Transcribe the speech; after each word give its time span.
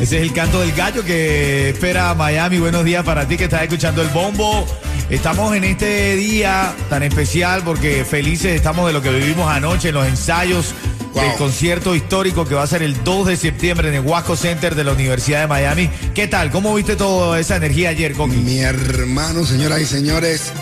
Ese 0.00 0.16
es 0.16 0.22
el 0.22 0.32
canto 0.32 0.60
del 0.60 0.72
gallo 0.72 1.04
que 1.04 1.70
espera 1.70 2.14
Miami. 2.14 2.58
Buenos 2.58 2.84
días 2.84 3.04
para 3.04 3.28
ti 3.28 3.36
que 3.36 3.44
estás 3.44 3.62
escuchando 3.62 4.00
el 4.00 4.08
bombo. 4.08 4.66
Estamos 5.10 5.54
en 5.54 5.64
este 5.64 6.16
día 6.16 6.74
tan 6.88 7.02
especial 7.02 7.62
porque 7.64 8.04
felices 8.06 8.52
estamos 8.56 8.86
de 8.86 8.94
lo 8.94 9.02
que 9.02 9.10
vivimos 9.10 9.50
anoche 9.50 9.88
en 9.88 9.94
los 9.94 10.06
ensayos 10.06 10.74
Wow. 11.12 11.24
del 11.24 11.34
concierto 11.38 11.96
histórico 11.96 12.46
que 12.46 12.54
va 12.54 12.62
a 12.62 12.66
ser 12.68 12.84
el 12.84 13.02
2 13.02 13.26
de 13.26 13.36
septiembre 13.36 13.88
en 13.88 13.94
el 13.94 14.00
Wasco 14.02 14.36
Center 14.36 14.76
de 14.76 14.84
la 14.84 14.92
Universidad 14.92 15.40
de 15.40 15.48
Miami. 15.48 15.90
¿Qué 16.14 16.28
tal? 16.28 16.52
¿Cómo 16.52 16.72
viste 16.72 16.94
toda 16.94 17.40
esa 17.40 17.56
energía 17.56 17.88
ayer, 17.88 18.12
Coqui? 18.12 18.36
Mi 18.36 18.60
hermano, 18.60 19.44
señoras 19.44 19.80
y 19.80 19.86
señores, 19.86 20.52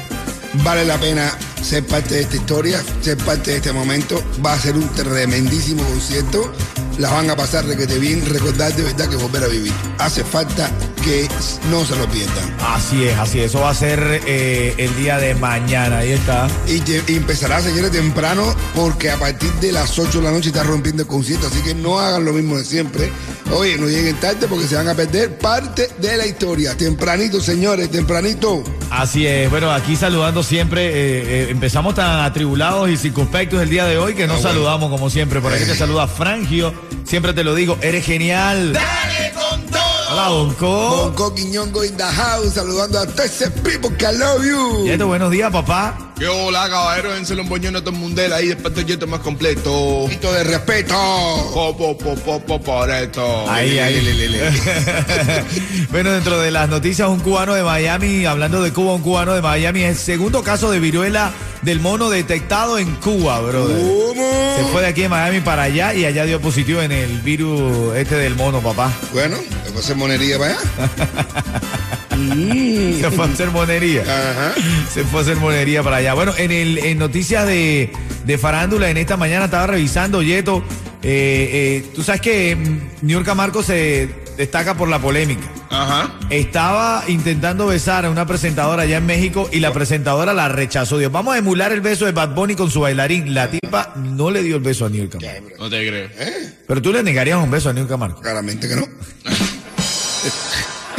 vale 0.65 0.87
la 0.87 0.97
pena 0.97 1.37
ser 1.63 1.85
parte 1.85 2.15
de 2.15 2.21
esta 2.23 2.37
historia, 2.37 2.83
ser 3.03 3.19
parte 3.19 3.51
de 3.51 3.57
este 3.59 3.73
momento. 3.75 4.25
Va 4.45 4.55
a 4.55 4.59
ser 4.59 4.75
un 4.75 4.89
tremendísimo 4.95 5.83
concierto. 5.85 6.51
La 6.99 7.11
van 7.11 7.31
a 7.31 7.37
pasar 7.37 7.65
de 7.65 7.77
que 7.77 7.87
te 7.87 7.97
bien 7.97 8.27
recordar 8.27 8.75
de 8.75 8.83
verdad 8.83 9.09
que 9.09 9.15
volver 9.15 9.45
a 9.45 9.47
vivir. 9.47 9.73
Hace 9.99 10.25
falta 10.25 10.69
que 11.09 11.27
no 11.71 11.87
se 11.87 11.97
lo 11.97 12.07
pierdan. 12.09 12.55
Así 12.61 13.05
es, 13.07 13.17
así 13.19 13.39
es. 13.41 13.47
Eso 13.47 13.61
va 13.61 13.71
a 13.71 13.75
ser 13.75 14.21
eh, 14.27 14.75
el 14.77 14.95
día 14.97 15.17
de 15.17 15.35
mañana. 15.35 15.99
Ahí 16.01 16.13
está. 16.13 16.49
Y, 16.67 16.81
te- 16.81 17.03
y 17.11 17.17
empezará, 17.17 17.63
señores, 17.63 17.91
temprano, 17.93 18.55
porque 18.75 19.11
a 19.11 19.17
partir 19.17 19.51
de 19.55 19.73
las 19.73 19.99
8 19.99 20.19
de 20.19 20.25
la 20.25 20.31
noche 20.33 20.49
está 20.49 20.65
rompiendo 20.65 21.03
el 21.05 21.09
concierto. 21.09 21.47
Así 21.47 21.63
que 21.63 21.75
no 21.75 21.99
hagan 21.99 22.27
lo 22.27 22.35
mismo 22.35 22.59
de 22.59 22.65
siempre. 22.67 23.11
Oye, 23.53 23.79
no 23.79 23.87
lleguen 23.87 24.17
tarde 24.17 24.47
porque 24.49 24.67
se 24.67 24.75
van 24.77 24.87
a 24.89 24.95
perder 24.95 25.39
parte 25.39 25.89
de 25.99 26.19
la 26.19 26.27
historia. 26.27 26.77
Tempranito, 26.77 27.41
señores, 27.41 27.91
tempranito. 27.91 28.63
Así 28.91 29.27
es, 29.27 29.49
bueno, 29.51 29.71
aquí 29.71 29.97
saludando 29.97 30.43
siempre, 30.43 30.89
eh, 30.89 30.93
eh, 30.93 31.47
empezamos 31.51 31.95
tan 31.95 32.21
atribulados 32.25 32.91
y 32.91 32.97
circunspectos 32.99 33.63
el 33.63 33.71
día 33.71 33.87
de 33.87 33.97
hoy 33.97 34.15
que 34.15 34.27
no 34.27 34.35
Ah, 34.35 34.37
bueno. 34.37 34.49
saludamos 34.51 34.91
como 34.91 35.09
siempre. 35.09 35.41
Por 35.41 35.53
aquí 35.55 35.65
te 35.65 35.75
saluda 35.75 36.07
Frangio, 36.07 36.75
siempre 37.05 37.33
te 37.33 37.45
lo 37.45 37.55
digo, 37.55 37.79
eres 37.81 38.05
genial. 38.05 38.73
¡Dale! 38.75 39.33
Hola, 40.19 40.31
Bonco. 40.31 40.67
Bonco 40.67 41.33
Quiñongo 41.33 41.85
in 41.85 41.97
the 41.97 42.03
house, 42.03 42.55
saludando 42.55 42.99
a 42.99 43.07
todos 43.07 43.27
ese 43.27 43.53
people 43.63 43.97
que 43.97 44.05
I 44.05 44.19
love 44.19 44.45
you. 44.45 44.85
Yeto, 44.85 45.07
buenos 45.07 45.31
días, 45.31 45.49
papá. 45.53 46.08
¿Qué 46.19 46.27
hola, 46.27 46.69
caballero? 46.69 47.13
Dénselo 47.13 47.43
un 47.43 47.49
boñón 47.49 47.77
a 47.77 47.81
todo 47.81 47.91
el 47.91 47.97
mundel 47.97 48.33
ahí, 48.33 48.49
después 48.49 48.75
te 48.75 48.85
yeto 48.85 49.07
más 49.07 49.21
completo. 49.21 49.73
Un 49.73 50.05
poquito 50.07 50.33
de 50.33 50.43
respeto. 50.43 50.95
Po, 51.55 51.77
po, 51.77 51.97
po, 51.97 52.17
po, 52.17 52.41
po, 52.41 52.61
por 52.61 52.91
esto. 52.91 53.49
Ahí, 53.49 53.79
ahí. 53.79 54.01
Le, 54.01 54.15
le, 54.15 54.29
le. 54.29 54.51
bueno, 55.93 56.11
dentro 56.11 56.41
de 56.41 56.51
las 56.51 56.69
noticias, 56.69 57.09
un 57.09 57.21
cubano 57.21 57.55
de 57.55 57.63
Miami, 57.63 58.27
hablando 58.27 58.61
de 58.63 58.73
Cuba, 58.73 58.95
un 58.95 59.03
cubano 59.03 59.33
de 59.35 59.43
Miami, 59.43 59.85
es 59.85 59.91
el 59.91 59.97
segundo 59.97 60.43
caso 60.43 60.73
de 60.73 60.81
viruela 60.81 61.31
del 61.63 61.79
mono 61.79 62.11
detectado 62.11 62.79
en 62.79 62.97
Cuba, 62.97 63.39
brother. 63.41 63.77
¿Cómo? 63.77 64.57
Se 64.57 64.65
fue 64.73 64.83
de 64.83 64.89
aquí 64.89 65.03
de 65.03 65.09
Miami 65.09 65.41
para 65.41 65.63
allá 65.63 65.95
y 65.95 66.05
allá 66.05 66.25
dio 66.25 66.41
positivo 66.41 66.83
en 66.83 66.91
el 66.91 67.21
virus 67.21 67.95
este 67.97 68.17
del 68.17 68.35
mono, 68.35 68.61
papá. 68.61 68.93
Bueno, 69.13 69.37
después 69.63 69.85
se 69.85 69.95
monería 69.95 70.37
para 70.37 70.55
allá. 70.55 71.79
Se 73.01 73.11
fue 73.11 73.25
a 73.25 73.29
hacer 73.29 73.51
monería. 73.51 74.03
Ajá. 74.03 74.55
Se 74.93 75.05
fue 75.05 75.21
a 75.21 75.23
hacer 75.23 75.37
monería 75.37 75.83
para 75.83 75.97
allá. 75.97 76.15
Bueno, 76.15 76.33
en, 76.37 76.51
el, 76.53 76.79
en 76.79 76.99
noticias 76.99 77.47
de, 77.47 77.91
de 78.25 78.39
farándula, 78.39 78.91
en 78.91 78.97
esta 78.97 79.17
mañana 79.17 79.47
estaba 79.47 79.67
revisando, 79.69 80.23
Yeto. 80.23 80.63
eh, 81.03 81.83
eh, 81.85 81.91
tú 81.95 82.03
sabes 82.03 82.21
que 82.21 82.57
mm, 82.57 83.07
Niurka 83.07 83.35
Marcos 83.35 83.67
se 83.67 84.09
destaca 84.37 84.75
por 84.77 84.89
la 84.89 84.99
polémica. 84.99 85.47
Ajá. 85.71 86.13
Estaba 86.31 87.05
intentando 87.09 87.67
besar 87.67 88.07
a 88.07 88.11
una 88.11 88.27
presentadora 88.27 88.85
allá 88.85 88.97
en 88.97 89.07
México 89.07 89.49
y 89.53 89.61
la 89.61 89.73
presentadora 89.73 90.33
la 90.33 90.49
rechazó. 90.49 90.97
Dios, 90.99 91.13
vamos 91.13 91.35
a 91.35 91.39
emular 91.39 91.73
el 91.73 91.81
beso 91.83 92.07
de 92.07 92.13
Bad 92.13 92.35
Bunny 92.35 92.55
con 92.55 92.71
su 92.71 92.81
bailarín. 92.81 93.35
La 93.35 93.51
tipa 93.51 93.93
no 93.97 94.31
le 94.31 94.43
dio 94.43 94.57
el 94.57 94.63
beso 94.63 94.87
a 94.87 94.89
Niurka 94.89 95.19
Marcos. 95.21 95.59
No 95.59 95.69
te 95.69 95.87
creo. 95.87 96.09
Pero 96.67 96.83
tú 96.83 96.93
le 96.93 97.03
negarías 97.03 97.43
un 97.43 97.51
beso 97.51 97.69
a 97.69 97.73
Niurka 97.75 97.97
Marcos. 97.97 98.23
Claramente 98.23 98.67
que 98.69 98.77
no. 98.77 98.87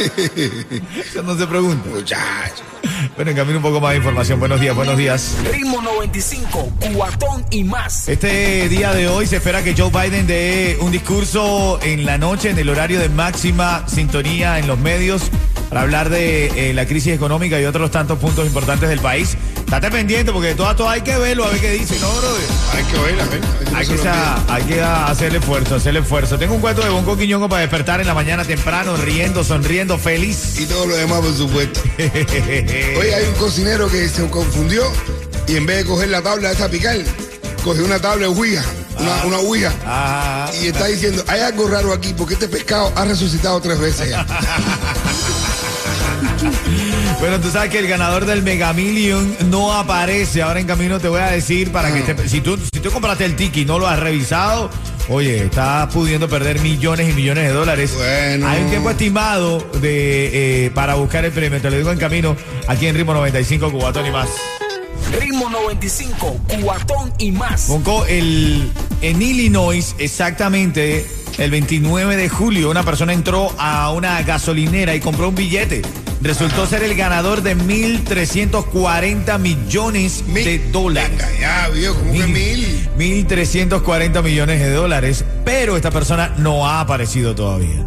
Eso 0.00 1.22
no 1.22 1.36
se 1.36 1.46
pregunta. 1.46 1.88
Muchacho. 1.90 2.64
Bueno, 3.16 3.32
en 3.32 3.36
camino 3.36 3.58
un 3.58 3.62
poco 3.62 3.80
más 3.80 3.90
de 3.90 3.98
información. 3.98 4.40
Buenos 4.40 4.60
días, 4.60 4.74
buenos 4.74 4.96
días. 4.96 5.36
Ritmo 5.52 5.82
95, 5.82 6.72
cuatón 6.94 7.44
y 7.50 7.64
más. 7.64 8.08
Este 8.08 8.68
día 8.68 8.94
de 8.94 9.08
hoy 9.08 9.26
se 9.26 9.36
espera 9.36 9.62
que 9.62 9.74
Joe 9.76 9.90
Biden 9.90 10.26
dé 10.26 10.78
un 10.80 10.90
discurso 10.90 11.78
en 11.82 12.06
la 12.06 12.16
noche, 12.16 12.50
en 12.50 12.58
el 12.58 12.68
horario 12.70 12.98
de 12.98 13.10
máxima 13.10 13.86
sintonía 13.88 14.58
en 14.58 14.66
los 14.66 14.78
medios, 14.78 15.30
para 15.68 15.82
hablar 15.82 16.08
de 16.08 16.70
eh, 16.70 16.74
la 16.74 16.86
crisis 16.86 17.12
económica 17.12 17.60
y 17.60 17.66
otros 17.66 17.90
tantos 17.90 18.18
puntos 18.18 18.46
importantes 18.46 18.88
del 18.88 19.00
país. 19.00 19.36
Estate 19.70 19.90
pendiente 19.92 20.32
porque 20.32 20.54
todo 20.56 20.68
esto 20.68 20.88
hay 20.90 21.00
que 21.02 21.16
verlo, 21.16 21.44
a 21.44 21.50
ver 21.50 21.60
qué 21.60 21.70
dice, 21.70 21.96
¿no, 22.00 22.10
brother? 22.10 22.42
Hay 22.76 22.82
que 22.84 22.98
¿ven? 22.98 23.20
A 23.20 23.24
ver 23.26 23.40
Hay 23.76 23.86
que, 23.86 23.96
se 23.96 23.96
lo 23.98 24.02
sa- 24.02 24.34
olvida. 24.36 24.54
hay 24.54 24.62
que 24.64 24.80
hacer 24.82 25.28
el 25.28 25.36
esfuerzo, 25.36 25.74
hacer 25.76 25.90
el 25.96 26.02
esfuerzo. 26.02 26.38
Tengo 26.38 26.54
un 26.56 26.60
cuento 26.60 26.82
de 26.82 26.88
Bonco 26.90 27.16
Quiñongo 27.16 27.48
para 27.48 27.60
despertar 27.62 28.00
en 28.00 28.08
la 28.08 28.14
mañana 28.14 28.44
temprano, 28.44 28.96
riendo, 28.96 29.44
sonriendo, 29.44 29.96
feliz. 29.96 30.58
Y 30.58 30.66
todo 30.66 30.86
lo 30.86 30.96
demás, 30.96 31.20
por 31.20 31.36
supuesto. 31.36 31.80
Oye, 31.98 33.14
hay 33.14 33.26
un 33.28 33.34
cocinero 33.38 33.88
que 33.88 34.08
se 34.08 34.26
confundió 34.28 34.82
y 35.46 35.54
en 35.54 35.66
vez 35.66 35.76
de 35.78 35.84
coger 35.84 36.08
la 36.08 36.20
tabla 36.20 36.50
esa 36.50 36.68
picar, 36.68 36.96
cogió 37.62 37.84
una 37.84 38.00
tabla 38.00 38.22
de 38.22 38.26
ouija, 38.26 38.64
una, 38.98 39.24
una 39.24 39.36
ouija. 39.38 39.72
Ah, 39.86 40.50
Y 40.60 40.66
está 40.66 40.86
diciendo, 40.86 41.22
hay 41.28 41.42
algo 41.42 41.68
raro 41.68 41.92
aquí 41.92 42.12
porque 42.18 42.34
este 42.34 42.48
pescado 42.48 42.92
ha 42.96 43.04
resucitado 43.04 43.60
tres 43.60 43.78
veces 43.78 44.10
ya. 44.10 44.26
Bueno, 47.20 47.38
tú 47.38 47.50
sabes 47.50 47.70
que 47.70 47.78
el 47.78 47.86
ganador 47.86 48.24
del 48.24 48.42
Mega 48.42 48.72
Million 48.72 49.36
no 49.50 49.74
aparece. 49.74 50.40
Ahora 50.40 50.58
en 50.58 50.66
camino 50.66 50.98
te 50.98 51.08
voy 51.08 51.20
a 51.20 51.26
decir 51.26 51.70
para 51.70 51.92
que 51.92 52.00
te, 52.00 52.28
si 52.28 52.40
tú 52.40 52.58
si 52.72 52.80
tú 52.80 52.90
compraste 52.90 53.26
el 53.26 53.36
tiki 53.36 53.60
y 53.60 53.64
no 53.66 53.78
lo 53.78 53.86
has 53.86 54.00
revisado, 54.00 54.70
oye, 55.10 55.44
estás 55.44 55.92
pudiendo 55.92 56.30
perder 56.30 56.60
millones 56.60 57.10
y 57.10 57.12
millones 57.12 57.44
de 57.48 57.52
dólares. 57.52 57.92
Bueno. 57.94 58.48
Hay 58.48 58.62
un 58.62 58.70
tiempo 58.70 58.88
estimado 58.88 59.58
de 59.82 60.64
eh, 60.66 60.70
para 60.70 60.94
buscar 60.94 61.26
el 61.26 61.32
premio. 61.32 61.60
Te 61.60 61.70
lo 61.70 61.76
digo 61.76 61.92
en 61.92 61.98
camino 61.98 62.34
aquí 62.66 62.86
en 62.86 62.96
Ritmo 62.96 63.12
95 63.12 63.70
Cubatón 63.70 64.06
y 64.06 64.10
más. 64.10 64.30
Ritmo 65.20 65.50
95, 65.50 66.40
cuatón 66.62 67.12
y 67.18 67.32
más. 67.32 67.68
Bonco, 67.68 68.06
el, 68.06 68.70
en 69.02 69.20
Illinois, 69.20 69.94
exactamente 69.98 71.04
el 71.38 71.50
29 71.50 72.16
de 72.16 72.28
julio, 72.28 72.70
una 72.70 72.82
persona 72.82 73.12
entró 73.12 73.52
a 73.58 73.92
una 73.92 74.22
gasolinera 74.22 74.94
y 74.94 75.00
compró 75.00 75.28
un 75.28 75.34
billete. 75.34 75.82
Resultó 76.22 76.66
ser 76.66 76.82
el 76.82 76.94
ganador 76.94 77.42
de 77.42 77.56
1.340 77.56 79.38
millones 79.38 80.24
Mil. 80.26 80.44
de 80.44 80.58
dólares. 80.70 81.10
Venga, 81.10 81.28
ya, 81.40 81.68
vio, 81.70 81.94
como 81.94 82.12
que 82.12 82.26
mil. 82.26 82.88
1.340 82.98 84.22
millones 84.22 84.60
de 84.60 84.70
dólares. 84.70 85.24
Pero 85.44 85.76
esta 85.76 85.90
persona 85.90 86.34
no 86.36 86.68
ha 86.68 86.80
aparecido 86.80 87.34
todavía. 87.34 87.86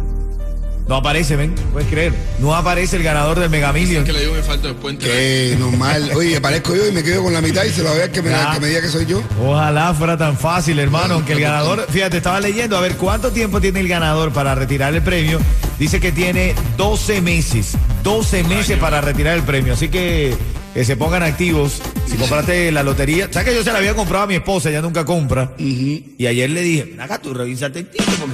No 0.86 0.96
aparece, 0.96 1.36
ven, 1.36 1.54
puedes 1.72 1.88
creer. 1.88 2.12
No 2.40 2.54
aparece 2.54 2.96
el 2.96 3.02
ganador 3.02 3.40
del 3.40 3.48
Mega 3.48 3.72
Million. 3.72 4.04
Que 4.04 4.12
le 4.12 4.20
digo 4.20 4.34
me 4.34 4.42
falta 4.42 4.68
después. 4.68 4.96
Que 4.98 5.56
normal. 5.58 6.10
Oye, 6.14 6.36
aparezco 6.36 6.74
yo 6.76 6.86
y 6.86 6.92
me 6.92 7.02
quedo 7.02 7.22
con 7.22 7.32
la 7.32 7.40
mitad 7.40 7.64
y 7.64 7.70
se 7.70 7.82
lo 7.82 7.88
voy 7.88 7.98
a 7.98 8.00
ver 8.02 8.12
que 8.12 8.20
me, 8.20 8.30
que 8.30 8.60
me 8.60 8.66
diga 8.68 8.82
que 8.82 8.88
soy 8.88 9.06
yo. 9.06 9.22
Ojalá 9.42 9.94
fuera 9.94 10.16
tan 10.16 10.36
fácil, 10.36 10.78
hermano. 10.78 11.14
Aunque 11.14 11.32
el 11.32 11.40
ganador, 11.40 11.86
fíjate, 11.88 12.18
estaba 12.18 12.38
leyendo 12.40 12.76
a 12.76 12.80
ver 12.80 12.96
cuánto 12.96 13.30
tiempo 13.30 13.60
tiene 13.60 13.80
el 13.80 13.88
ganador 13.88 14.32
para 14.32 14.54
retirar 14.54 14.94
el 14.94 15.02
premio. 15.02 15.40
Dice 15.78 16.00
que 16.00 16.12
tiene 16.12 16.54
12 16.76 17.22
meses. 17.22 17.76
12 18.02 18.44
meses 18.44 18.78
para 18.78 19.00
retirar 19.00 19.36
el 19.36 19.42
premio. 19.42 19.72
Así 19.72 19.88
que 19.88 20.36
que 20.74 20.84
se 20.84 20.96
pongan 20.96 21.22
activos. 21.22 21.80
Si 22.06 22.16
compraste 22.16 22.72
la 22.72 22.82
lotería, 22.82 23.28
¿sabes 23.30 23.48
que 23.48 23.54
yo 23.54 23.62
se 23.62 23.72
la 23.72 23.78
había 23.78 23.94
comprado 23.94 24.24
a 24.24 24.26
mi 24.26 24.34
esposa? 24.34 24.68
Ella 24.68 24.82
nunca 24.82 25.04
compra. 25.04 25.52
Y 25.56 26.26
ayer 26.26 26.50
le 26.50 26.60
dije, 26.62 26.96
acá 27.00 27.18
tú 27.18 27.32
revísate 27.32 27.78
el 27.78 27.86
tiempo 27.86 28.26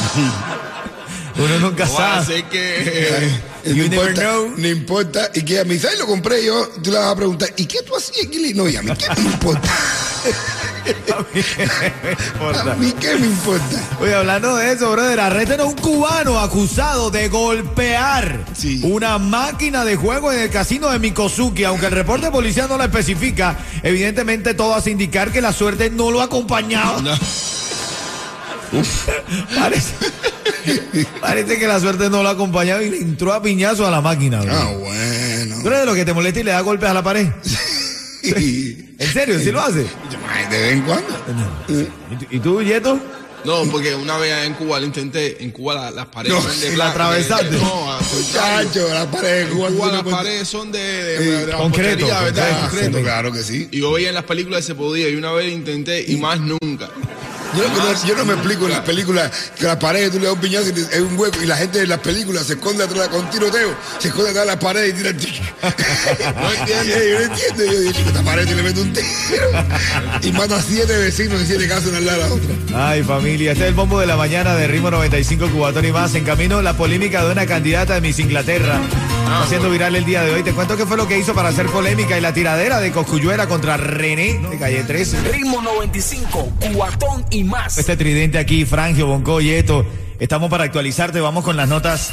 uno 1.44 1.58
nunca 1.60 1.84
No 1.86 1.96
sabe. 1.96 2.26
ser 2.26 2.44
que. 2.44 3.30
No 3.62 3.74
You 3.74 3.88
never 3.90 4.08
importa, 4.08 4.20
know. 4.22 4.54
no 4.56 4.68
importa. 4.68 5.30
Y 5.34 5.42
que 5.42 5.60
a 5.60 5.64
mi 5.64 5.78
¿sabes? 5.78 5.98
lo 5.98 6.06
compré 6.06 6.42
yo. 6.42 6.66
Tú 6.82 6.90
le 6.90 6.96
vas 6.98 7.08
a 7.12 7.16
preguntar, 7.16 7.50
¿y 7.58 7.66
qué 7.66 7.82
tú 7.82 7.94
hacías 7.94 8.26
aquí? 8.26 8.54
No, 8.54 8.66
y 8.66 8.74
a 8.76 8.80
mí 8.82 8.90
qué 8.96 9.06
me 9.20 9.28
importa. 9.28 9.68
importa. 10.86 12.72
A 12.72 12.74
mí 12.76 12.92
qué 12.98 13.16
me 13.16 13.26
importa. 13.26 13.76
Oye, 14.00 14.14
hablando 14.14 14.56
de 14.56 14.72
eso, 14.72 14.90
brother, 14.90 15.20
arrestan 15.20 15.60
a 15.60 15.64
un 15.64 15.74
cubano 15.74 16.38
acusado 16.40 17.10
de 17.10 17.28
golpear 17.28 18.46
Sí. 18.56 18.80
una 18.82 19.18
máquina 19.18 19.84
de 19.84 19.96
juego 19.96 20.32
en 20.32 20.40
el 20.40 20.48
casino 20.50 20.88
de 20.90 20.98
Mikosuki. 20.98 21.64
Aunque 21.64 21.84
el 21.86 21.92
reporte 21.92 22.30
policial 22.30 22.66
no 22.66 22.78
lo 22.78 22.84
especifica, 22.84 23.58
evidentemente 23.82 24.54
todo 24.54 24.74
hace 24.74 24.90
indicar 24.90 25.30
que 25.32 25.42
la 25.42 25.52
suerte 25.52 25.90
no 25.90 26.10
lo 26.10 26.22
ha 26.22 26.24
acompañado. 26.24 27.02
No. 27.02 27.14
Parece, 29.58 29.92
Parece 31.20 31.58
que 31.58 31.66
la 31.66 31.80
suerte 31.80 32.10
no 32.10 32.22
lo 32.22 32.28
ha 32.28 32.32
acompañado 32.32 32.82
y 32.82 32.90
le 32.90 32.98
entró 32.98 33.32
a 33.32 33.42
piñazo 33.42 33.86
a 33.86 33.90
la 33.90 34.00
máquina, 34.00 34.40
bro. 34.42 34.52
Ah, 34.52 34.72
bueno. 34.78 35.56
¿Tú 35.62 35.68
eres 35.68 35.80
de 35.80 35.86
lo 35.86 35.94
que 35.94 36.04
te 36.04 36.12
molesta 36.12 36.40
y 36.40 36.44
le 36.44 36.50
da 36.52 36.60
golpes 36.60 36.88
a 36.88 36.94
la 36.94 37.02
pared? 37.02 37.26
Y- 38.22 38.76
¿En 39.00 39.12
serio? 39.14 39.38
¿Sí 39.40 39.50
lo 39.50 39.60
hace? 39.62 39.86
De 40.50 40.58
vez 40.58 40.72
en 40.72 40.82
cuando. 40.82 41.08
¿Y 41.68 42.16
tú- 42.16 42.26
¿Y 42.30 42.38
tú, 42.40 42.62
Yeto? 42.62 43.00
No, 43.42 43.62
porque 43.70 43.94
una 43.94 44.18
vez 44.18 44.44
en 44.46 44.52
Cuba 44.52 44.78
lo 44.78 44.84
intenté, 44.84 45.42
en 45.42 45.50
Cuba 45.52 45.74
la- 45.74 45.90
las 45.90 46.06
paredes 46.08 46.34
No, 46.36 46.42
son 46.42 46.60
de 46.60 46.76
la 46.76 46.90
atravesaste. 46.90 47.56
No. 47.56 47.98
Muchacho, 48.14 48.86
las 48.92 49.06
paredes 49.06 49.48
de 49.48 49.54
Cuba. 49.54 49.68
En 49.68 49.74
Cuba 49.76 49.92
las 49.92 50.02
paredes 50.02 50.48
son 50.48 50.70
de, 50.70 50.78
de, 50.78 51.18
Sí, 51.18 51.24
de 51.24 51.46
la 51.46 51.56
concreto, 51.56 52.06
¿verdad? 52.06 52.48
Ah, 52.52 52.68
Concreto. 52.68 52.98
sí, 52.98 53.02
claro 53.04 53.32
que 53.32 53.42
sí. 53.42 53.68
Y 53.70 53.80
yo 53.80 53.92
veía 53.92 54.10
en 54.10 54.14
las 54.16 54.24
películas 54.24 54.60
que 54.60 54.66
se 54.66 54.74
podía 54.74 55.08
y 55.08 55.16
una 55.16 55.32
vez 55.32 55.50
intenté 55.50 56.04
y 56.06 56.16
más 56.18 56.38
nunca. 56.38 56.90
Yo, 57.56 57.68
no, 57.68 58.06
yo 58.06 58.16
no 58.16 58.24
me 58.24 58.34
explico 58.34 58.66
en 58.66 58.72
las 58.72 58.80
películas 58.80 59.30
que 59.58 59.64
las 59.64 59.76
paredes 59.76 60.12
tú 60.12 60.18
le 60.18 60.26
das 60.26 60.34
un 60.34 60.40
piñazo 60.40 60.70
y 60.70 60.80
es 60.80 61.00
un 61.00 61.18
hueco 61.18 61.42
y 61.42 61.46
la 61.46 61.56
gente 61.56 61.80
en 61.82 61.88
las 61.88 61.98
películas 61.98 62.46
se 62.46 62.54
esconde 62.54 62.84
atrás 62.84 63.08
con 63.08 63.28
tiroteo, 63.30 63.74
se 63.98 64.08
esconde 64.08 64.30
atrás 64.30 64.44
de 64.44 64.52
las 64.52 64.62
paredes 64.62 64.90
y 64.90 64.92
tira 64.96 65.10
el 65.10 65.16
tiro. 65.16 65.44
no 65.62 66.52
entiendo. 66.52 66.84
Yo 66.84 67.18
no 67.18 67.34
entiendo. 67.34 67.64
Yo 67.64 67.80
digo, 67.80 67.92
chico, 67.92 68.08
esta 68.08 68.22
pared 68.22 68.48
y 68.48 68.54
le 68.54 68.62
meto 68.62 68.82
un 68.82 68.92
tiro 68.92 69.10
y 70.22 70.32
mata 70.32 70.56
a 70.56 70.62
siete 70.62 70.96
vecinos 70.96 71.40
en 71.40 71.46
siete 71.46 71.68
casas 71.68 71.86
una 71.86 71.98
al 71.98 72.06
lado 72.06 72.18
de 72.18 72.28
la 72.28 72.34
otra. 72.34 72.88
Ay, 72.90 73.02
familia, 73.02 73.52
este 73.52 73.64
es 73.64 73.68
el 73.70 73.74
bombo 73.74 73.98
de 73.98 74.06
la 74.06 74.16
mañana 74.16 74.54
de 74.54 74.68
Ritmo 74.68 74.90
95 74.90 75.48
Cubatón 75.50 75.84
y 75.84 75.92
más. 75.92 76.14
En 76.14 76.24
camino, 76.24 76.62
la 76.62 76.76
polémica 76.76 77.24
de 77.24 77.32
una 77.32 77.46
candidata 77.46 77.94
de 77.94 78.00
Miss 78.00 78.18
Inglaterra. 78.18 78.80
Está 79.30 79.42
haciendo 79.44 79.70
viral 79.70 79.94
el 79.94 80.04
día 80.04 80.22
de 80.22 80.32
hoy. 80.32 80.42
Te 80.42 80.52
cuento 80.52 80.76
qué 80.76 80.86
fue 80.86 80.96
lo 80.96 81.06
que 81.06 81.16
hizo 81.16 81.34
para 81.34 81.50
hacer 81.50 81.66
polémica 81.66 82.18
y 82.18 82.20
la 82.20 82.32
tiradera 82.32 82.80
de 82.80 82.90
Coscuyuela 82.90 83.46
contra 83.46 83.76
René 83.76 84.40
de 84.50 84.58
Calle 84.58 84.82
13. 84.82 85.20
Ritmo 85.30 85.62
95, 85.62 86.52
cuatón 86.74 87.24
y 87.30 87.39
Este 87.78 87.96
tridente 87.96 88.38
aquí, 88.38 88.64
Frangio, 88.64 89.06
Bonco, 89.06 89.40
Yeto. 89.40 89.86
Estamos 90.18 90.50
para 90.50 90.64
actualizarte. 90.64 91.20
Vamos 91.20 91.44
con 91.44 91.56
las 91.56 91.68
notas 91.68 92.12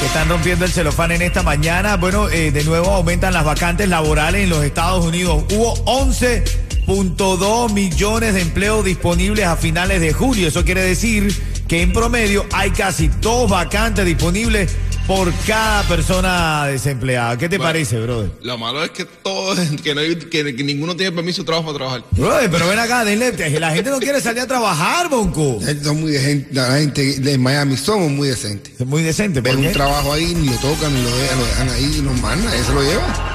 que 0.00 0.06
están 0.06 0.28
rompiendo 0.28 0.64
el 0.64 0.72
celofán 0.72 1.12
en 1.12 1.22
esta 1.22 1.42
mañana. 1.42 1.96
Bueno, 1.96 2.28
eh, 2.28 2.50
de 2.50 2.64
nuevo 2.64 2.90
aumentan 2.90 3.34
las 3.34 3.44
vacantes 3.44 3.88
laborales 3.88 4.44
en 4.44 4.50
los 4.50 4.64
Estados 4.64 5.04
Unidos. 5.04 5.44
Hubo 5.52 5.74
11.2 5.84 7.72
millones 7.72 8.34
de 8.34 8.42
empleos 8.42 8.84
disponibles 8.84 9.46
a 9.46 9.56
finales 9.56 10.00
de 10.00 10.12
julio. 10.12 10.48
Eso 10.48 10.64
quiere 10.64 10.82
decir 10.82 11.34
que 11.68 11.82
en 11.82 11.92
promedio 11.92 12.46
hay 12.52 12.70
casi 12.70 13.08
dos 13.20 13.50
vacantes 13.50 14.04
disponibles 14.04 14.74
por 15.06 15.32
cada 15.46 15.82
persona 15.84 16.66
desempleada. 16.66 17.38
¿Qué 17.38 17.48
te 17.48 17.58
Bueno. 17.58 17.68
parece, 17.68 18.00
brother? 18.00 18.30
Lo 18.42 18.58
malo 18.58 18.82
es 18.84 18.90
que 18.90 19.04
todo, 19.04 19.54
que, 19.84 19.94
no 19.94 20.00
hay- 20.00 20.16
que, 20.16 20.54
que 20.56 20.64
ninguno 20.64 20.96
tiene 20.96 21.12
permiso 21.12 21.42
de 21.42 21.46
trabajo 21.46 21.66
para 21.66 21.78
trabajar. 21.78 22.04
Brother, 22.12 22.50
pero 22.50 22.68
ven 22.68 22.78
acá, 22.78 23.04
denle, 23.04 23.32
la 23.60 23.70
gente 23.72 23.90
no 23.90 23.98
quiere 24.00 24.20
salir 24.20 24.40
a 24.42 24.46
trabajar, 24.46 25.08
Bonco. 25.08 25.58
La 25.60 25.66
gente, 25.68 25.84
son 25.84 26.00
muy 26.00 26.10
decentes, 26.12 26.54
la 26.54 26.78
gente 26.78 27.20
de 27.20 27.38
Miami 27.38 27.76
somos 27.76 28.10
muy 28.10 28.28
decentes. 28.28 28.72
Es 28.80 28.86
muy 28.86 29.02
decente. 29.02 29.40
Ven 29.40 29.56
¿por 29.56 29.66
un 29.66 29.72
trabajo 29.72 30.12
ahí, 30.12 30.34
ni 30.34 30.48
lo 30.48 30.56
tocan, 30.56 30.92
ni 30.92 31.02
lo 31.02 31.16
dejan, 31.18 31.38
lo 31.38 31.46
dejan 31.46 31.68
ahí, 31.70 31.96
y 31.98 32.02
nos 32.02 32.20
mandan, 32.20 32.52
eso 32.54 32.72
lo 32.72 32.82
lleva. 32.82 33.34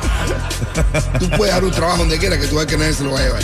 Tú 1.20 1.30
puedes 1.38 1.54
dar 1.54 1.64
un 1.64 1.72
trabajo 1.72 1.98
donde 2.00 2.18
quiera 2.18 2.40
que 2.40 2.48
tú 2.48 2.56
veas 2.56 2.68
que 2.68 2.78
nadie 2.78 2.94
se 2.94 3.04
lo 3.04 3.12
va 3.12 3.20
a 3.20 3.24
llevar. 3.24 3.44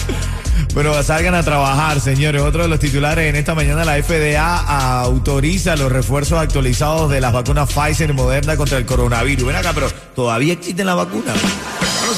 Bueno, 0.74 1.02
salgan 1.04 1.36
a 1.36 1.44
trabajar, 1.44 2.00
señores. 2.00 2.42
Otro 2.42 2.64
de 2.64 2.68
los 2.68 2.80
titulares 2.80 3.30
en 3.30 3.36
esta 3.36 3.56
mañana, 3.56 3.84
la 3.84 4.02
FDA 4.02 5.00
autoriza 5.02 5.76
los 5.76 5.92
refuerzos 5.92 6.40
actualizados 6.40 7.10
de 7.10 7.22
las 7.22 7.34
vacunas 7.34 7.70
Pfizer 7.72 8.10
y 8.10 8.14
Moderna 8.14 8.56
contra 8.58 8.78
el 8.78 8.86
coronavirus. 8.86 9.48
Ven 9.48 9.56
acá, 9.56 9.74
pero 9.74 9.90
todavía 10.16 10.54
existen 10.54 10.86
las 10.86 10.96
vacunas. 10.96 11.36
Claro, 11.36 12.14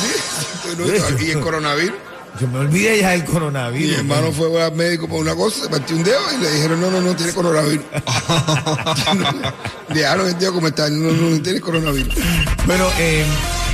sí. 1.18 1.26
Y 1.26 1.32
el 1.32 1.40
coronavirus. 1.40 1.96
Yo 2.40 2.48
me 2.48 2.60
olvidé 2.60 3.00
ya 3.02 3.10
del 3.10 3.22
Mi 3.22 3.28
coronavirus. 3.28 3.98
hermano 3.98 4.32
fue 4.32 4.64
al 4.64 4.74
médico 4.74 5.10
por 5.10 5.20
una 5.20 5.36
cosa, 5.36 5.64
se 5.64 5.70
partió 5.70 5.96
un 5.98 6.04
dedo 6.04 6.20
y 6.38 6.42
le 6.42 6.52
dijeron, 6.52 6.80
no, 6.80 6.90
no, 6.90 7.02
no, 7.02 7.16
tiene 7.16 7.34
coronavirus. 7.34 7.84
Dejaron 9.94 10.28
el 10.28 10.38
dedo 10.40 10.54
como 10.54 10.68
está, 10.68 10.90
no, 10.90 11.12
no, 11.12 11.30
no 11.32 11.42
tiene 11.42 11.60
coronavirus. 11.60 12.14
Bueno, 12.66 12.86
eh, 12.98 13.26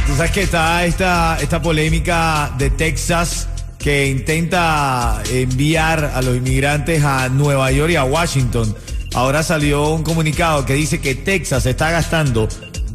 tú 0.08 0.16
sabes 0.16 0.32
que 0.32 0.44
está 0.44 0.86
esta, 0.86 1.38
esta 1.42 1.62
polémica 1.62 2.52
de 2.58 2.72
Texas 2.72 3.50
que 3.86 4.08
intenta 4.08 5.22
enviar 5.32 6.14
a 6.16 6.24
los 6.24 6.36
inmigrantes 6.38 7.04
a 7.04 7.30
Nueva 7.30 7.72
York 7.72 7.92
y 7.92 7.96
a 7.96 8.04
Washington. 8.04 8.76
Ahora 9.14 9.44
salió 9.44 9.90
un 9.90 10.02
comunicado 10.02 10.66
que 10.66 10.74
dice 10.74 11.00
que 11.00 11.14
Texas 11.14 11.68
está 11.68 11.92
gastando 11.92 12.50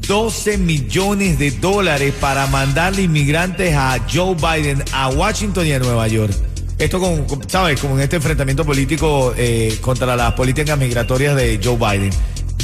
12 0.08 0.58
millones 0.58 1.38
de 1.38 1.52
dólares 1.52 2.12
para 2.20 2.48
mandarle 2.48 3.02
inmigrantes 3.02 3.72
a 3.72 4.04
Joe 4.12 4.34
Biden 4.34 4.82
a 4.90 5.10
Washington 5.10 5.64
y 5.68 5.72
a 5.74 5.78
Nueva 5.78 6.08
York. 6.08 6.34
Esto, 6.76 6.98
con, 6.98 7.48
¿sabes? 7.48 7.78
Como 7.78 7.94
en 7.94 8.00
este 8.00 8.16
enfrentamiento 8.16 8.64
político 8.64 9.32
eh, 9.36 9.78
contra 9.80 10.16
las 10.16 10.32
políticas 10.32 10.76
migratorias 10.76 11.36
de 11.36 11.60
Joe 11.62 11.76
Biden. 11.76 12.10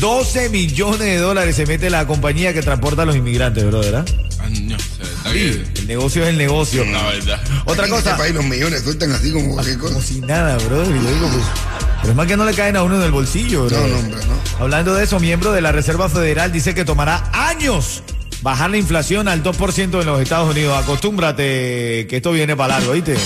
12 0.00 0.49
millones 0.49 0.99
de 0.99 1.19
dólares 1.19 1.55
se 1.55 1.64
mete 1.64 1.90
la 1.90 2.08
compañía 2.08 2.52
que 2.52 2.61
transporta 2.61 3.02
a 3.02 3.05
los 3.05 3.14
inmigrantes, 3.14 3.64
brother, 3.64 3.93
¿verdad? 3.93 4.14
Ah, 4.40 4.49
no, 4.50 4.76
se 4.78 4.84
está 4.84 4.95
Sí, 5.36 5.64
el 5.76 5.86
negocio 5.86 6.22
es 6.22 6.28
el 6.30 6.38
negocio. 6.38 6.84
La 6.84 7.02
verdad. 7.08 7.40
Otra 7.66 7.84
Aquí 7.84 7.92
en 7.92 7.96
cosa, 7.98 8.10
este 8.10 8.22
país 8.22 8.34
los 8.34 8.44
millones 8.44 8.82
sueltan 8.82 9.12
así 9.12 9.30
como 9.32 9.52
cualquier 9.52 9.78
como 9.78 10.00
si 10.00 10.20
nada, 10.20 10.56
brother. 10.58 10.96
y 10.96 11.04
yo 11.04 11.10
digo, 11.14 11.28
pues, 11.28 11.44
pero 12.00 12.10
es 12.10 12.16
más 12.16 12.26
que 12.26 12.36
no 12.36 12.44
le 12.44 12.54
caen 12.54 12.76
a 12.76 12.82
uno 12.82 12.96
en 12.96 13.02
el 13.02 13.10
bolsillo, 13.12 13.68
No, 13.68 13.86
no, 13.86 13.98
hombre, 13.98 14.20
no. 14.26 14.62
Hablando 14.62 14.94
de 14.94 15.04
eso, 15.04 15.20
miembro 15.20 15.52
de 15.52 15.60
la 15.60 15.72
Reserva 15.72 16.08
Federal 16.08 16.52
dice 16.52 16.74
que 16.74 16.84
tomará 16.84 17.30
años 17.32 18.02
bajar 18.42 18.70
la 18.70 18.78
inflación 18.78 19.28
al 19.28 19.42
2% 19.42 20.00
en 20.00 20.06
los 20.06 20.20
Estados 20.20 20.50
Unidos. 20.50 20.76
Acostúmbrate 20.82 22.06
que 22.08 22.16
esto 22.16 22.32
viene 22.32 22.56
para 22.56 22.78
largo, 22.78 22.92
¿viste? 22.92 23.16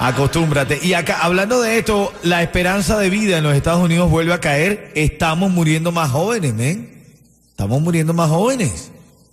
Acostúmbrate. 0.00 0.80
Y 0.82 0.94
acá, 0.94 1.18
hablando 1.20 1.60
de 1.60 1.78
esto, 1.78 2.12
la 2.22 2.42
esperanza 2.42 2.98
de 2.98 3.10
vida 3.10 3.38
en 3.38 3.44
los 3.44 3.54
Estados 3.54 3.82
Unidos 3.82 4.10
vuelve 4.10 4.32
a 4.32 4.40
caer. 4.40 4.90
Estamos 4.94 5.50
muriendo 5.50 5.92
más 5.92 6.10
jóvenes, 6.10 6.54
men. 6.54 7.04
Estamos 7.50 7.80
muriendo 7.80 8.14
más 8.14 8.28
jóvenes. 8.30 8.90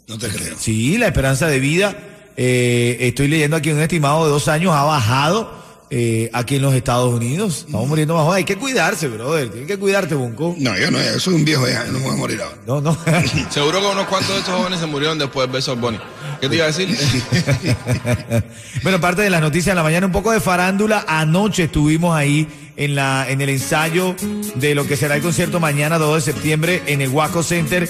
No 0.07 0.17
te 0.17 0.27
creo. 0.27 0.55
Sí, 0.57 0.97
la 0.97 1.07
esperanza 1.07 1.47
de 1.47 1.59
vida, 1.59 1.95
eh, 2.37 2.97
estoy 3.01 3.27
leyendo 3.27 3.55
aquí 3.55 3.71
un 3.71 3.79
estimado 3.79 4.25
de 4.25 4.31
dos 4.31 4.47
años, 4.47 4.73
ha 4.73 4.83
bajado 4.83 5.61
eh, 5.93 6.29
aquí 6.33 6.55
en 6.55 6.61
los 6.61 6.73
Estados 6.73 7.13
Unidos. 7.13 7.65
Estamos 7.65 7.87
muriendo 7.87 8.13
más 8.15 8.23
jóvenes. 8.23 8.37
Hay 8.37 8.45
que 8.45 8.57
cuidarse, 8.57 9.09
brother. 9.09 9.49
Tienes 9.49 9.67
que 9.67 9.77
cuidarte, 9.77 10.15
Bunco. 10.15 10.55
No, 10.57 10.77
yo 10.77 10.89
no, 10.89 11.01
yo 11.03 11.19
soy 11.19 11.33
un 11.33 11.43
viejo 11.43 11.67
ya, 11.67 11.83
no 11.85 11.99
me 11.99 12.05
voy 12.05 12.13
a 12.13 12.17
morir 12.17 12.41
ahora. 12.41 12.57
No, 12.65 12.79
no. 12.79 12.97
Seguro 13.49 13.81
que 13.81 13.87
unos 13.87 14.07
cuantos 14.07 14.35
de 14.35 14.41
esos 14.41 14.55
jóvenes 14.55 14.79
se 14.79 14.85
murieron 14.85 15.17
después 15.19 15.47
de 15.47 15.53
Besos 15.53 15.79
Bunny. 15.79 15.99
¿Qué 16.41 16.49
te 16.49 16.55
iba 16.55 16.65
a 16.65 16.71
decir? 16.71 16.89
bueno, 18.83 18.99
parte 18.99 19.21
de 19.21 19.29
las 19.29 19.41
noticias 19.41 19.73
de 19.73 19.75
la 19.75 19.83
mañana, 19.83 20.07
un 20.07 20.11
poco 20.11 20.31
de 20.31 20.39
farándula. 20.39 21.05
Anoche 21.07 21.65
estuvimos 21.65 22.15
ahí 22.15 22.47
en, 22.77 22.95
la, 22.95 23.29
en 23.29 23.41
el 23.41 23.49
ensayo 23.49 24.15
de 24.55 24.73
lo 24.73 24.87
que 24.87 24.97
será 24.97 25.15
el 25.15 25.21
concierto 25.21 25.59
mañana, 25.59 25.99
2 25.99 26.25
de 26.25 26.33
septiembre, 26.33 26.81
en 26.87 27.01
el 27.01 27.09
Waco 27.09 27.43
Center 27.43 27.87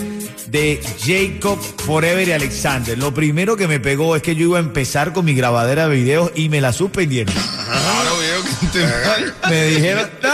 de 0.48 0.82
Jacob 1.00 1.58
Forever 1.86 2.28
y 2.28 2.34
Alexander. 2.34 2.98
Lo 2.98 3.14
primero 3.14 3.56
que 3.56 3.70
me 3.70 3.80
pegó 3.80 4.18
es 4.18 4.22
que 4.22 4.36
yo 4.36 4.48
iba 4.48 4.58
a 4.58 4.62
empezar 4.62 5.14
con 5.14 5.24
mi 5.24 5.34
grabadera 5.34 5.88
de 5.88 5.96
videos 5.96 6.32
y 6.36 6.50
me 6.50 6.60
la 6.60 6.74
suspendieron. 6.74 7.34
Ahora 7.38 8.10
veo 8.20 8.44
que 8.44 8.68
te 8.68 9.50
Me 9.50 9.66
dijeron, 9.68 10.10
no, 10.24 10.30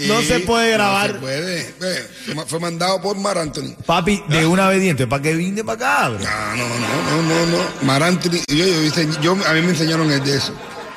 no 0.00 0.22
se 0.22 0.40
puede 0.40 0.70
No 0.70 0.74
grabar. 0.74 1.12
se 1.12 1.18
puede. 1.18 1.74
Fue- 1.78 2.46
Fue 2.46 2.60
mandado 2.60 3.00
por 3.00 3.16
Mar 3.18 3.38
Anthony. 3.38 3.74
Papi, 3.86 4.22
de 4.28 4.46
una 4.46 4.68
vez 4.68 4.80
diente, 4.80 5.06
¿para 5.06 5.22
qué 5.22 5.34
vine 5.34 5.62
para 5.64 5.76
acá, 6.02 6.08
bro? 6.10 6.24
Ah, 6.26 6.54
no, 6.56 6.66
no, 6.68 7.22
no, 7.22 7.46
no, 7.46 7.58
no. 7.58 7.86
Mar 7.86 8.02
Anthony, 8.02 8.40
yo, 8.48 8.64
yo, 8.66 8.82
yo, 8.82 9.20
yo- 9.20 9.46
a 9.46 9.52
mí 9.52 9.60
me 9.62 9.70
enseñaron 9.70 10.10
el 10.10 10.22
de 10.24 10.36
eso. 10.36 10.54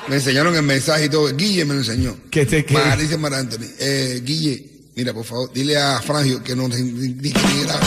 Me 0.08 0.16
enseñaron 0.18 0.56
el 0.56 0.62
mensaje 0.64 1.06
y 1.06 1.10
todo. 1.10 1.36
Guille 1.36 1.66
me 1.66 1.74
lo 1.74 1.80
enseñó. 1.80 2.16
¿Qué 2.30 2.46
te- 2.46 2.64
qué? 2.64 2.74
Mar, 2.76 2.98
dice 2.98 3.18
Mar 3.18 3.34
Anthony. 3.34 3.66
Eh, 3.80 4.22
Guille, 4.24 4.66
mira, 4.96 5.14
por 5.14 5.26
favor, 5.26 5.52
dile 5.52 5.78
a 5.78 6.00
Frangio 6.02 6.44
que 6.44 6.56
no 6.56 6.68
grabe. 6.68 7.86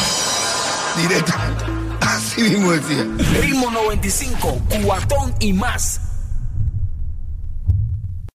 Directamente. 0.97 1.65
Así 2.01 2.43
mismo 2.43 2.73
decía. 2.73 3.07
Ritmo 3.41 3.71
95, 3.71 4.63
cuatón 4.83 5.35
y 5.41 5.53
más. 5.53 6.01